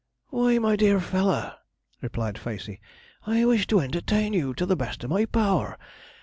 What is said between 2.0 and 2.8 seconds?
replied Facey,